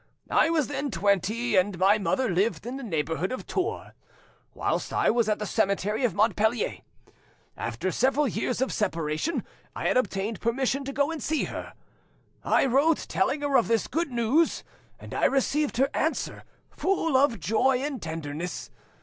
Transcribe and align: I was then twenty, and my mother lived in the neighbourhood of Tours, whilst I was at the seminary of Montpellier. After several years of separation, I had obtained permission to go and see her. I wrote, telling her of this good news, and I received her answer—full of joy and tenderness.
I 0.31 0.49
was 0.49 0.65
then 0.65 0.89
twenty, 0.89 1.55
and 1.55 1.77
my 1.77 1.99
mother 1.99 2.27
lived 2.27 2.65
in 2.65 2.77
the 2.77 2.81
neighbourhood 2.81 3.31
of 3.31 3.45
Tours, 3.45 3.91
whilst 4.55 4.91
I 4.91 5.11
was 5.11 5.29
at 5.29 5.37
the 5.37 5.45
seminary 5.45 6.03
of 6.03 6.15
Montpellier. 6.15 6.79
After 7.55 7.91
several 7.91 8.27
years 8.27 8.61
of 8.61 8.73
separation, 8.73 9.43
I 9.75 9.87
had 9.87 9.97
obtained 9.97 10.41
permission 10.41 10.83
to 10.85 10.91
go 10.91 11.11
and 11.11 11.21
see 11.21 11.43
her. 11.43 11.73
I 12.43 12.65
wrote, 12.65 13.05
telling 13.09 13.41
her 13.41 13.55
of 13.55 13.67
this 13.67 13.85
good 13.85 14.09
news, 14.09 14.63
and 14.99 15.13
I 15.13 15.25
received 15.25 15.77
her 15.77 15.91
answer—full 15.93 17.15
of 17.15 17.39
joy 17.39 17.77
and 17.77 18.01
tenderness. 18.01 18.71